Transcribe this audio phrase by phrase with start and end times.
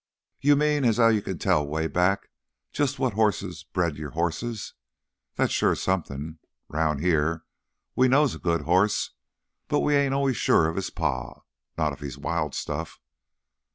[0.39, 2.31] "You mean as how you can tell way back
[2.73, 4.73] jus' what hosses bred your hosses?
[5.35, 6.39] That's sure somethin'!
[6.69, 7.43] Round here
[7.95, 9.11] we knows a good hoss,
[9.67, 11.41] but we ain't always sure of his pa,
[11.77, 12.99] not if he's wild stuff."